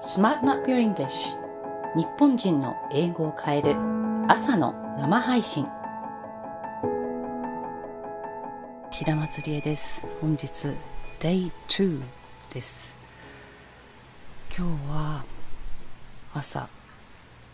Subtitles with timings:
[0.00, 1.38] Smarten Up Your English.
[1.94, 3.76] 日本人の英語を変える。
[4.28, 5.66] 朝の生配信。
[8.90, 10.02] 平松理恵です。
[10.20, 10.74] 本日
[11.20, 12.02] Day2
[12.52, 12.96] です。
[14.56, 15.24] 今日は
[16.34, 16.68] 朝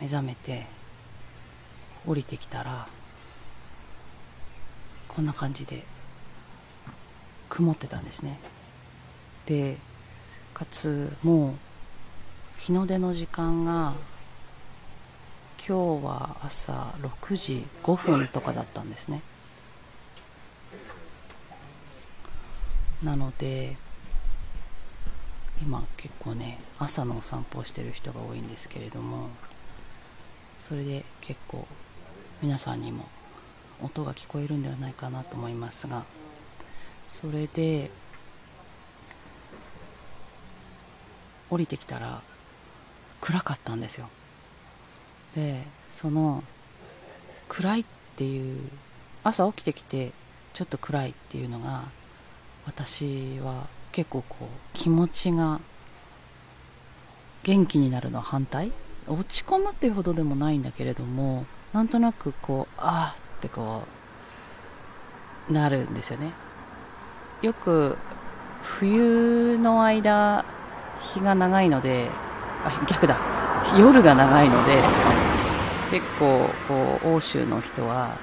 [0.00, 0.66] 目覚めて
[2.04, 2.88] 降りてきたら
[5.06, 5.84] こんな感じで
[7.48, 8.40] 曇ってたんですね。
[9.46, 9.76] で
[10.52, 11.73] かつもう
[12.58, 13.94] 日の出の時間が
[15.58, 19.22] 今日は朝6時5分とかだったんですね。
[23.02, 23.76] なので
[25.62, 29.28] 今結構ね朝のお散歩をしてる人が多いんですけれども
[30.58, 31.66] それで結構
[32.42, 33.04] 皆さんにも
[33.82, 36.04] 音が聞こえるんではないかなと思いますが
[37.08, 37.90] それで
[41.50, 42.22] 降りてきたら
[43.24, 44.08] 暗かったんですよ。
[45.34, 46.44] でその
[47.48, 47.84] 暗いっ
[48.16, 48.60] ていう
[49.22, 50.12] 朝起きてきて
[50.52, 51.84] ちょっと暗いっていうのが
[52.66, 55.60] 私は結構こう気持ちが
[57.44, 58.72] 元気になるの反対。
[59.06, 63.82] 落ち込むっていうほどでもないんだけれどもなんとなくこうああってこ
[65.48, 66.30] うなるんですよね。
[67.40, 67.96] よく
[68.62, 70.44] 冬の間
[71.00, 72.10] 日が長いので
[72.88, 73.44] 逆だ。
[73.78, 74.76] 夜が長いので
[75.90, 78.16] 結構こう欧州の人は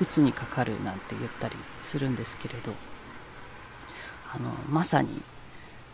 [0.00, 2.72] 鬱にかかるなんて言ったりするんですけれど
[4.34, 5.22] あのまさに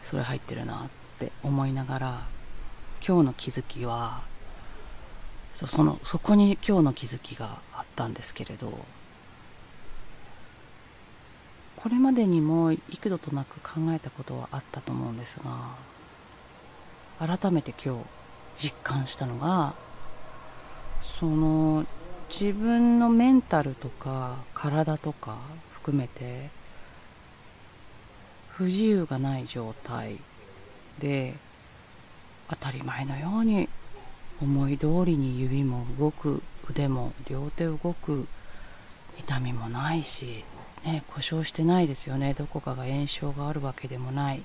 [0.00, 0.88] それ入ってるなっ
[1.18, 2.20] て思いながら
[3.06, 4.22] 今日の気づきは
[5.54, 8.72] そそのそこに今日の気づきがあったんですけれど
[11.76, 15.95] これまでにも幾度となく考えたことはあったと思うんですが
[17.18, 18.04] 改めて今日
[18.56, 19.74] 実感したのが
[21.00, 21.86] その
[22.28, 25.38] 自分のメンタルとか体とか
[25.72, 26.50] 含めて
[28.48, 30.18] 不自由がない状態
[30.98, 31.34] で
[32.48, 33.68] 当たり前のように
[34.40, 38.26] 思い通りに指も動く腕も両手動く
[39.18, 40.44] 痛みもないし、
[40.84, 42.34] ね、故障してないですよね。
[42.34, 44.42] どこかが炎症があるわけでもない。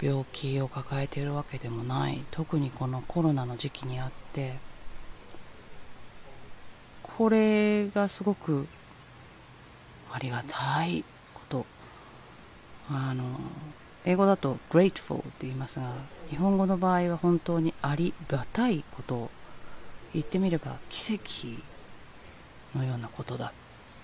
[0.00, 2.24] 病気を抱えているわけでもない。
[2.30, 4.54] 特にこのコロナの時期にあって。
[7.02, 8.68] これがすごく
[10.12, 11.04] ありがたい
[11.34, 11.66] こと。
[12.90, 13.24] あの
[14.04, 15.92] 英語だと grateful って言いますが
[16.30, 19.30] 日本語の場合は本当にありがたいこと。
[20.14, 21.18] 言ってみれば奇跡
[22.78, 23.52] のようなことだっ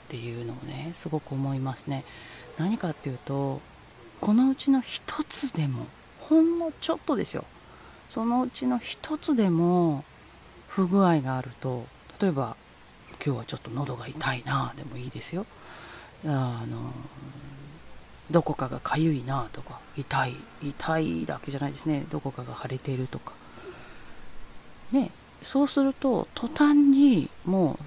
[0.09, 2.05] ていうのをねすごく思いますね。
[2.59, 3.61] 何かっていうと
[4.21, 5.87] このうちの一つでも
[6.21, 7.45] ほんのちょっとですよ。
[8.09, 10.05] そのうちの一つでも
[10.69, 11.87] 不具合があると
[12.21, 12.57] 例えば
[13.25, 15.47] 今日はちょっと喉が痛いなでもいいですよ。
[16.27, 16.93] あの
[18.31, 22.07] どこかがかゆいなとか痛い痛いだけじゃないですね。
[22.11, 23.33] どこかが腫れているとか。
[24.93, 25.11] ね
[25.43, 27.85] そうすると途端にもう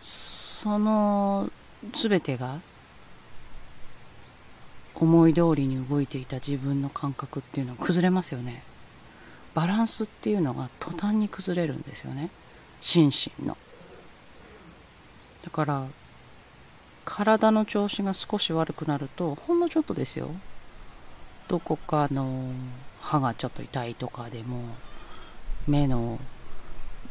[0.00, 1.50] その
[1.92, 2.60] 全てが
[4.94, 8.62] 思い通りに動いていた自分の感覚っていうのは崩れますよね。
[9.54, 12.30] バランスっていうのが途端に崩れるんですよね。
[12.80, 13.56] 心身の。
[15.42, 15.86] だから
[17.04, 20.30] 体の調子が少し悪くなるとほんのちょっとですよ。
[21.48, 22.50] どこかの
[23.00, 24.62] 歯がちょっと痛いとかでも
[25.66, 26.18] 目の、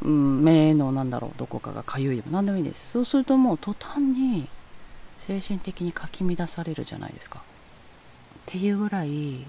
[0.01, 2.91] うん、目のなんだろうどこかがかゆいでも何でもいいです。
[2.91, 4.47] そうするともう途端に
[5.19, 7.43] 精神的にかき乱されるじゃないですか。
[8.43, 9.45] っていうぐらい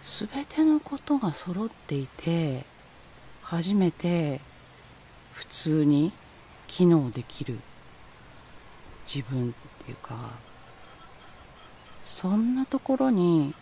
[0.00, 2.64] 全てのことが揃っていて
[3.42, 4.40] 初めて
[5.32, 6.12] 普通に
[6.66, 7.58] 機能できる
[9.06, 9.52] 自分っ
[9.84, 10.30] ていうか
[12.04, 13.54] そんなところに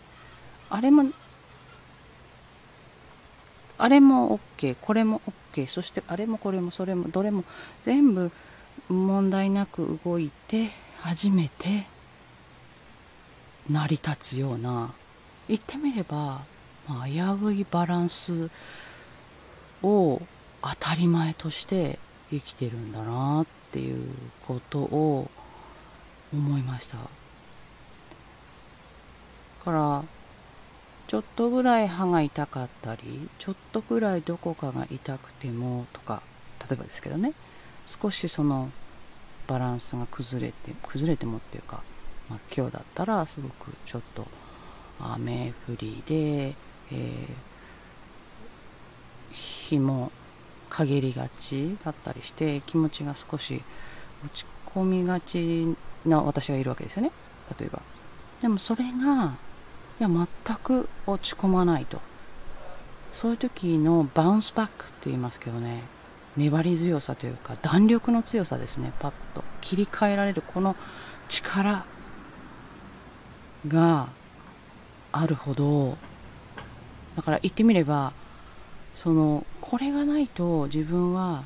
[0.69, 1.11] あれも
[3.77, 5.21] あれも OK これも
[5.53, 7.43] OK そしてあれもこれもそれもどれも
[7.83, 8.31] 全部
[8.89, 10.69] 問題なく動いて
[10.99, 11.87] 初めて
[13.69, 14.93] 成り立つような
[15.47, 16.41] 言ってみれば、
[16.87, 18.49] まあ、危ういバランス
[19.81, 20.21] を
[20.61, 21.99] 当たり前として
[22.31, 24.09] 生きてるんだなっていう
[24.47, 25.29] ことを
[26.33, 26.97] 思いました。
[26.97, 27.03] だ
[29.65, 30.03] から
[31.07, 36.21] ちょっとぐらい歯が痛かったりちょっとぐらいどこかが痛くてもとか
[36.61, 37.33] 例えばですけどね
[37.85, 38.71] 少しその
[39.47, 41.83] バランスが崩れて崩れてもっていうか
[42.33, 44.25] まあ、今日だったらすごくちょっと
[44.99, 46.55] 雨降りで、
[46.91, 50.11] えー、日も
[50.69, 53.61] 陰りがちだったりして気持ちが少し
[54.25, 55.75] 落ち込みがち
[56.05, 57.11] な私がいるわけですよね。
[57.59, 57.83] 例えば。
[58.41, 59.37] でもそれが
[59.99, 60.27] いや全
[60.57, 62.01] く落ち込まないと。
[63.11, 65.83] そういう時のバウンスバックって言いますけどね。
[66.35, 68.91] 粘り強さというか弾力の強さですね。
[68.99, 70.75] パッと切り替えられるこの
[71.29, 71.85] 力
[73.67, 74.09] が
[75.11, 75.97] あるほど
[77.15, 78.13] だから言ってみれば
[78.95, 81.45] そのこれがないと自分は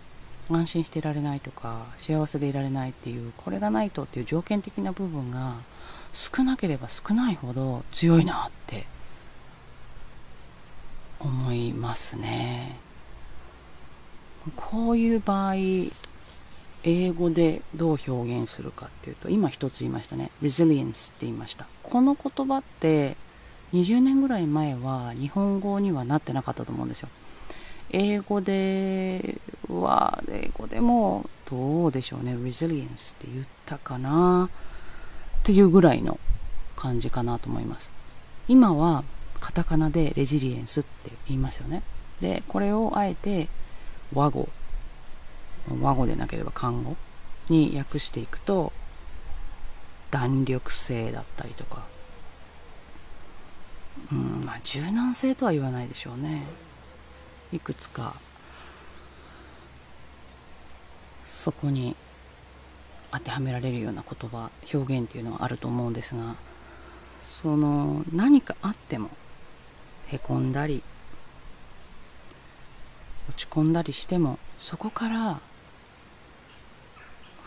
[0.49, 5.55] 安心していられないとか幸せでいられないっていうこれがないとっていう条件的な部分が
[6.13, 8.85] 少なければ少ないほど強いなって
[11.19, 12.77] 思いますね。
[14.55, 15.55] こういう場合
[16.89, 20.31] 英語でどう表現するかっていうと今一つ言いましたね。
[20.41, 21.67] resilience って言いました。
[21.83, 23.17] この言葉って
[23.73, 27.09] 20年ぐらい前は日本語にはなってなかったと思うんですよ。
[27.89, 29.37] 英語で
[29.67, 32.35] は英語でもどうでしょうね。
[32.35, 34.49] resilience って言ったかな
[35.39, 36.17] っていうぐらいの
[36.77, 37.91] 感じかなと思います。
[38.47, 39.03] 今は
[39.41, 41.83] カタカナでレジリエンスって言いますよね。
[42.21, 43.49] でこれをあえて
[44.13, 44.47] 和語
[45.81, 46.95] 和語でなければ漢語
[47.49, 48.71] に訳していくと
[50.11, 51.85] 弾力性だったりとか。
[54.11, 56.43] うんまあ柔軟性とは言わないでしょうね。
[57.51, 58.13] いくつか。
[61.23, 61.95] そこに
[63.11, 66.35] 当てはめられるような言葉表現っていうのはあると思うんですが
[67.23, 69.09] その何かあっても
[70.07, 70.83] へこんだり
[73.29, 75.39] 落ち込んだりしてもそこから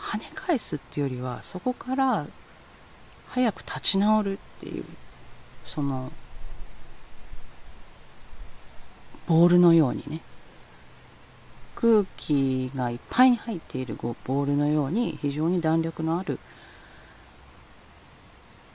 [0.00, 2.26] 跳ね返すっていうよりはそこから
[3.29, 4.85] 早く立ち直るっていう
[5.64, 6.11] その
[9.26, 10.20] ボールのようにね。
[11.76, 16.38] 空気がいっぱいに入っているボールのように非常に弾力のある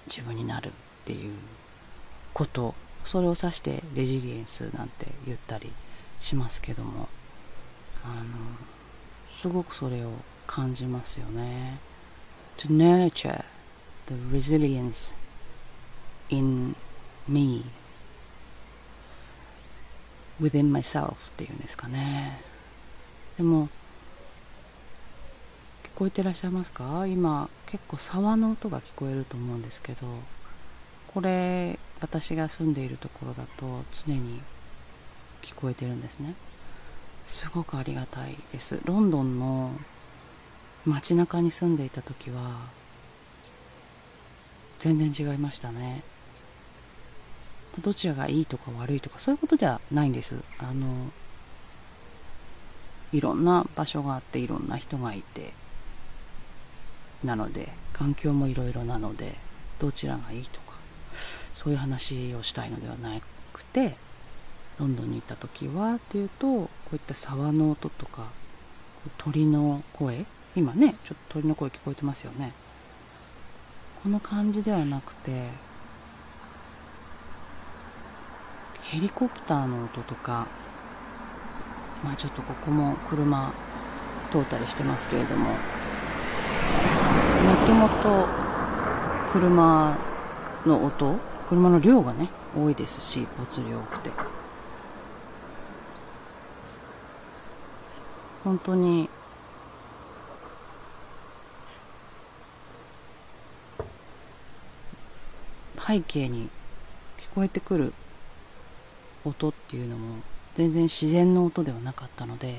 [0.08, 0.72] 自分になるっ
[1.06, 1.34] ていう
[2.34, 2.74] こと。
[3.06, 5.72] それを指してレジリエンスなんて言ったり
[6.18, 7.10] しますけども。
[8.04, 8.24] あの
[9.30, 10.12] すごくそれを
[10.46, 11.80] 感じますよね。
[12.58, 13.44] To nurture
[14.08, 15.14] the resilience
[16.30, 16.76] in
[17.28, 17.66] me.
[20.42, 22.42] Within myself っていうんですかね。
[23.38, 23.68] でも
[25.84, 27.08] 聞こえてらっしゃいますか？
[27.08, 30.06] 今結構沢の音が聞こえると思うんですけど
[31.08, 34.42] これ私が住んでいるところだと常に
[35.42, 36.36] 聞こえてるんですね。
[37.24, 38.80] すごくありがたいです。
[38.84, 39.72] ロンドンの
[40.86, 42.68] 街中に住んでいた時は
[44.80, 46.04] 全然違いましたね。
[47.82, 50.36] どちらがいいとか悪いとかそういうことではないんです。
[50.60, 51.12] あの
[53.12, 55.54] いろんな場所があっていろんな人がいて
[57.24, 59.36] なので環境もいろいろなので
[59.80, 60.78] どちらがいいとか
[61.54, 63.20] そういう話をしたいのではな
[63.54, 63.96] くて
[64.80, 68.28] ロンドンに行った時はっていうとこういった沢の音とか
[69.18, 72.54] 鳥の声今ねちょっと鳥の声聞こえてますよね。
[74.04, 75.50] この感じではなくて
[78.84, 80.48] ヘリコプターの音とか
[82.04, 83.52] まあちょっとここも車
[84.32, 85.56] 通ったりしてますけれどもも
[87.66, 88.28] ともと
[89.34, 89.98] 車
[90.66, 91.18] の音
[91.50, 94.36] 車の量がね多いですし交通量多くて。
[98.46, 99.10] 本当に
[105.88, 106.50] 背景に
[107.20, 107.94] 聞こえてくる
[109.24, 110.16] 音っていうのも
[110.56, 112.56] 全然自然の音ではなかったので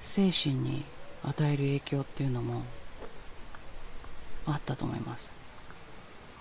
[0.00, 0.84] 精神に
[1.24, 2.62] 与える影響っていうのも
[4.46, 5.32] あったと思います。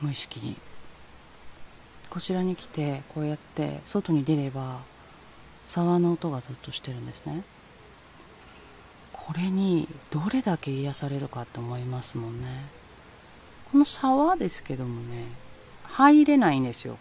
[0.02, 0.58] 無意識に。
[2.10, 4.82] こちらに来てこうやって外に出れば
[5.66, 7.44] 沢の音がずっとしてるんですね。
[9.12, 12.83] これにどれだけ癒されるかって思いますもんね。
[13.74, 15.26] この沢ですけどもね
[15.86, 17.00] 入れないんですよ。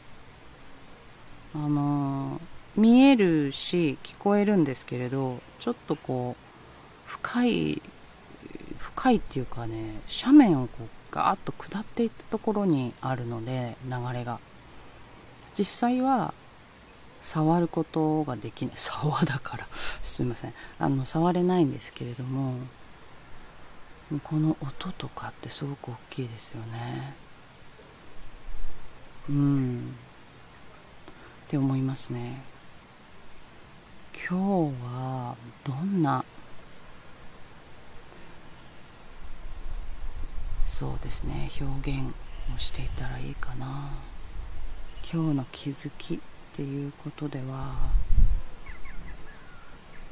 [1.55, 2.41] あの
[2.75, 7.83] 見えるし聞こえるんですけれどちょっとこう深い
[8.79, 14.41] 深いっていうかね斜面をこうガーッと下っていったところにあるので流れが。
[15.55, 16.33] 実際は
[17.21, 18.75] 触ることができない。
[18.81, 19.69] 沢だから。
[20.01, 20.55] すいません。
[20.79, 22.55] あの触れないんですけれども
[24.21, 27.15] この音とかってすごく大きいですよね。
[29.29, 29.95] うん。
[31.47, 32.43] って思いますね。
[34.15, 36.25] 今日はどんな
[40.67, 42.01] そうですね表現
[42.55, 43.91] をしていたらいいかな。
[45.03, 46.19] 今日の気づきっ
[46.55, 47.75] ていうことでは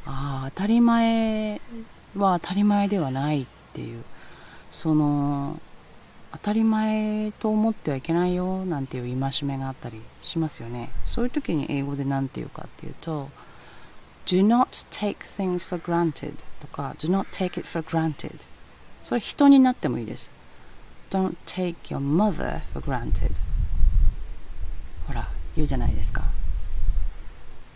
[0.04, 1.60] ああ当たり前
[2.16, 4.04] は当たり前ではないっていう。
[4.70, 5.58] その
[6.32, 10.90] 当たり前と思ってはいけないよなんていう戒めがあったりしますよね。
[11.04, 13.28] そういう時に英語で何て言うかっていうと
[14.26, 18.46] do not take things for granted とか do not take it for granted
[19.02, 20.30] それ人になってもいいです。
[21.10, 23.32] Don't take your mother for granted
[25.08, 26.22] ほら言うじゃないですか。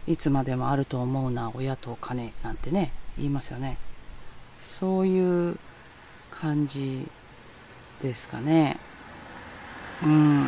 [0.07, 3.79] いつまでもあると思うな親と金なんてね言いますよね。
[4.61, 5.59] そういう
[6.45, 7.09] 感じ
[8.03, 8.77] ですかね。
[10.05, 10.47] うん。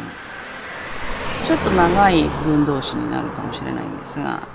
[1.46, 4.46] ちょっと長い文動詞になるかもしれないんですが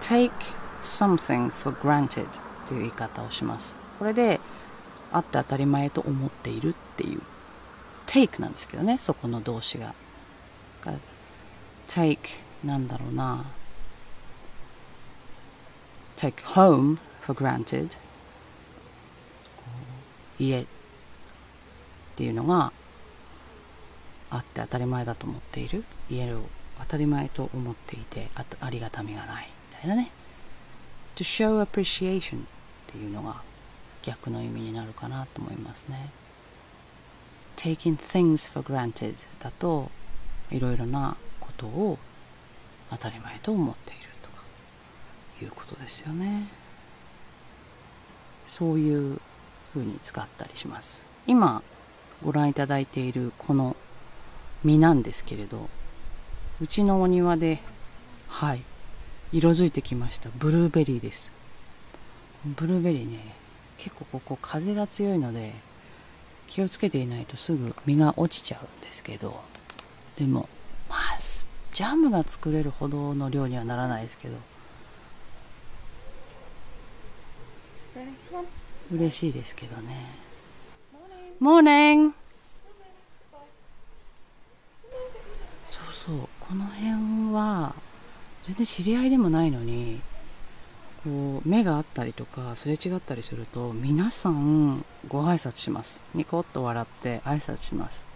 [0.00, 0.32] take
[0.82, 2.26] something for granted
[2.66, 3.76] という言い方をします。
[4.00, 4.40] これで
[5.12, 7.20] あって当たり前と思っているっていう。
[8.06, 9.94] take なんですけどねそこの動詞が。
[11.86, 12.18] take
[12.64, 13.44] なんだろうな。
[16.16, 17.96] take home for granted
[20.40, 20.66] 家っ
[22.16, 22.72] ていうのが
[24.30, 25.84] あって当たり前だと思っている。
[26.08, 26.42] 家を
[26.80, 30.10] 当たり前と思っていてあありがたみがないみたいなね。
[31.16, 32.42] To show appreciation っ
[32.86, 33.42] ていうのが
[34.02, 36.10] 逆の意味になるかなと思いますね。
[37.56, 39.90] Taking things for granted だと
[40.50, 41.98] いろいろなことを
[42.90, 44.42] 当たり前と思っているとか
[45.42, 46.48] いうことですよね。
[48.46, 49.20] そういう
[49.72, 51.04] ふうに使ったりします。
[51.26, 51.62] 今
[52.24, 53.76] ご覧いただいているこの
[54.64, 55.68] 実なんですけれど
[56.60, 57.60] うちのお庭で
[58.28, 58.62] はい
[59.32, 60.28] 色づいてきました。
[60.38, 61.30] ブルーベリーです。
[62.44, 63.34] ブルーベリーね
[63.78, 65.52] 結構ここ風が強いので
[66.46, 69.40] 気をつけていないとすぐ実が落ちちゃうんですけど
[70.16, 70.48] でも
[70.88, 71.16] まあ
[71.72, 74.36] ジャムが作れるほどの量にはならないですけど。
[78.92, 79.94] 嬉しいですけどね。
[81.38, 82.14] モーニング
[85.66, 86.28] そうそう。
[86.40, 87.74] この辺は
[88.42, 90.00] 全然知り合いでもないのに
[91.04, 96.00] こう目があったりとかすれ違ったりすると皆さんご挨拶します。
[96.14, 98.06] ニコッと笑って挨拶します。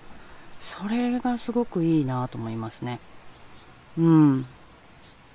[0.58, 2.98] それがすごくいいなと思いますね。
[3.96, 4.46] うん。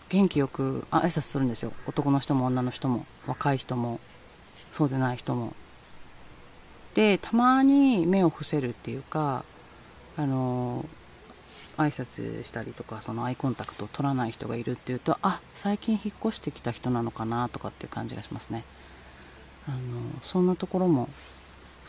[0.10, 1.72] 元気よく挨拶するんですよ。
[1.88, 3.05] 男の人も女の人も。
[3.25, 4.00] 若い人も。
[4.72, 5.54] そうでない人も。
[6.96, 9.44] でたまに目を伏せるっていうか
[10.18, 10.86] あの
[11.78, 18.64] 挨拶したりとかそのアイコンタクトを取らない人がいるっていうとあ最近引っ越してきた人なのかなとかっていう感じがしますね。
[19.68, 19.78] あの
[20.22, 21.10] そんなところも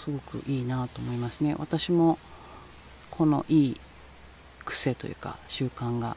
[0.04, 1.56] すごくいいなと思いますね。
[1.58, 2.18] 私も
[3.10, 3.80] このいい
[4.64, 6.16] 癖というか習慣が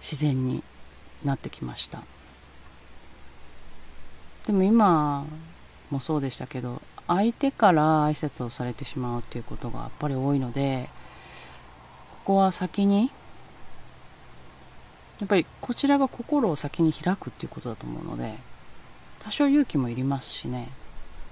[0.00, 0.62] 自然に
[1.24, 2.02] なってきました。
[4.50, 5.24] でも今
[5.92, 10.88] もそうでしたけど相手から挨拶をされてしまうっていうことがやっぱり多いので
[12.10, 13.12] ここは先に
[15.20, 18.34] やっぱりこちらが心を先に開くっていうことだと思うので
[19.20, 20.68] 多少勇気もいりますしね。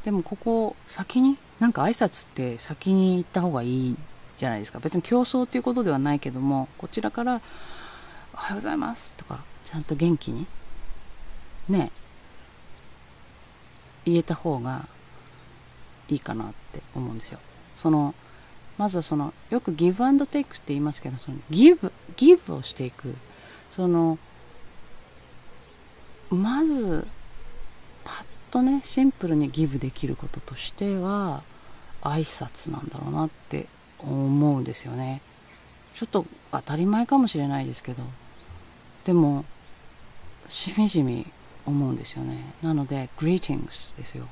[0.04, 3.96] でもここ先になんか挨拶って先に行った方がいい
[4.36, 4.78] じゃないですか。
[4.78, 7.40] 別に競争っていうことではないけどもこちらから
[8.32, 10.46] 「おはようございます」とかちゃんと元気に
[11.68, 11.90] ね
[14.08, 14.86] 言えた方が
[16.08, 17.38] いいかなって思うんですよ。
[17.76, 18.14] その
[18.76, 23.14] まずはそのよくギブアンドテイクって言いますけどそのギブギブをしていく。
[23.70, 24.18] その
[26.30, 27.06] まず
[28.04, 31.42] パッとねシンプルにギブできることとしては
[32.02, 33.66] 挨拶なんだろうなって
[33.98, 35.20] 思うんですよね。
[35.94, 38.02] ちょっと当たり前かもしれないですけど
[39.04, 39.44] でも
[40.48, 41.26] しみじみ
[41.68, 42.54] 思うんですよね。
[42.62, 44.26] なので greetings ですよ。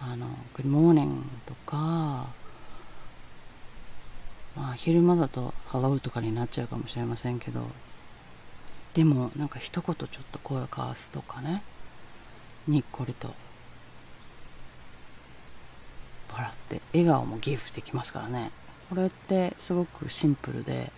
[0.00, 2.28] あの good morning とか
[4.56, 7.66] まあ昼間だと hello とかになっちゃうかもしれませんけど
[8.94, 11.62] でもなんか一言ちょっと声を交わすとかね
[12.66, 13.34] にっこりと
[16.32, 18.52] 笑って笑顔もギフできますからね。
[18.88, 20.90] これってすごくシンプルで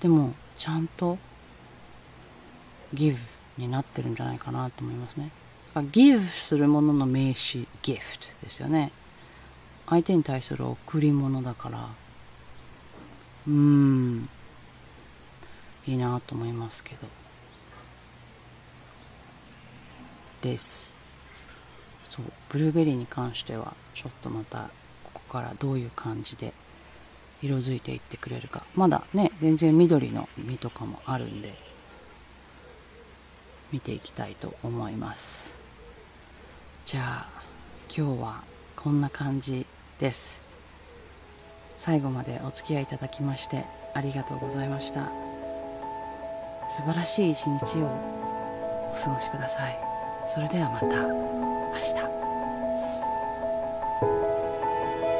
[0.00, 1.18] でもちゃんと
[2.92, 3.18] ギフ
[3.56, 5.30] になってるんじゃないかなと思いますね。
[5.90, 8.92] ギフするものの名詞ギフトですよね。
[9.86, 11.88] 相手に対する贈り物だから。
[13.46, 14.28] うん。
[15.86, 17.08] いいなと思いますけど。
[20.42, 20.96] です。
[22.08, 24.70] そうブルーベリーに関してはちょっとまた
[25.04, 26.52] ここからどういう感じで
[27.42, 28.64] 色づいていってくれるか。
[28.74, 31.71] まだね全然緑の実とかもあるんで。
[33.72, 35.56] 見ていきたいと思います。
[36.84, 37.42] じゃあ
[37.94, 38.42] 今日は
[38.76, 39.66] こんな感じ
[39.98, 40.40] です。
[41.78, 43.64] 最後までお付き合いいただきまして
[43.94, 45.10] ありがとうございました。
[46.68, 47.86] 素晴らしい一日を
[48.92, 49.78] お過ごしください。
[50.28, 51.94] それではまた明日。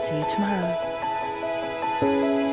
[0.03, 2.52] See you tomorrow.